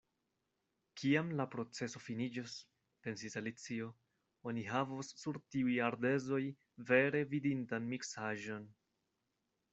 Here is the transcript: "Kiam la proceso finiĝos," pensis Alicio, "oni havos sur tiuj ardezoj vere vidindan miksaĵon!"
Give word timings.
"Kiam 1.01 1.27
la 1.41 1.45
proceso 1.55 2.01
finiĝos," 2.05 2.55
pensis 3.07 3.37
Alicio, 3.41 3.91
"oni 4.53 4.65
havos 4.71 5.13
sur 5.25 5.39
tiuj 5.57 5.77
ardezoj 5.91 6.41
vere 6.91 7.25
vidindan 7.37 7.89
miksaĵon!" 7.95 8.69